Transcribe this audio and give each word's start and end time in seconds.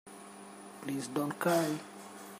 Please 0.81 1.05
don't 1.09 1.37
cry. 1.37 1.77